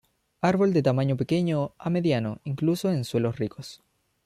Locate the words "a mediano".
1.77-2.39